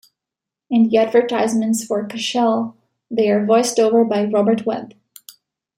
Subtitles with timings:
[0.71, 2.73] In the advertisements for Cushelle,
[3.11, 4.95] they are voiced-over by Robert Webb.